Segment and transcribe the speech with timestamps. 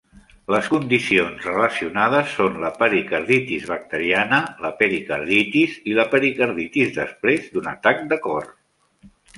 [0.53, 8.05] Les condicions relacionades són la pericarditis bacteriana, la pericarditis i la pericarditis després d'un atac
[8.15, 8.53] de cor.